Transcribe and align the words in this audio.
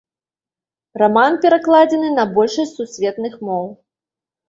Раман 1.01 1.37
перакладзены 1.45 2.09
на 2.17 2.27
большасць 2.41 2.77
сусветных 2.81 3.33
моў. 3.51 3.65